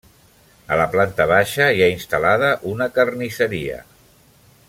[0.75, 3.79] A la planta baixa hi ha instal·lada una carnisseria.